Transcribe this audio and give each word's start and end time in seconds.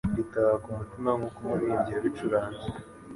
ritaha 0.17 0.55
ku 0.63 0.69
mutima 0.77 1.09
nk'uko 1.17 1.37
umuririmbyi 1.41 1.91
yabicuranze. 1.93 2.59